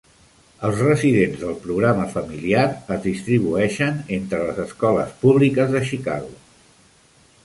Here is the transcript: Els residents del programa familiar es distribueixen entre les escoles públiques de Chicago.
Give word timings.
Els 0.67 0.79
residents 0.83 1.35
del 1.41 1.51
programa 1.65 2.07
familiar 2.13 2.63
es 2.95 3.03
distribueixen 3.03 3.99
entre 4.17 4.39
les 4.47 4.63
escoles 4.65 5.13
públiques 5.27 5.75
de 5.77 5.83
Chicago. 5.91 6.33